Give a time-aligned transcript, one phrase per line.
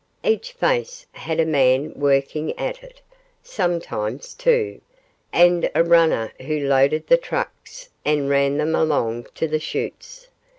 [0.23, 3.01] Each face had a man working at it,
[3.43, 4.81] sometimes two,
[5.31, 10.29] and a runner who loaded the trucks, and ran them along to the shoots.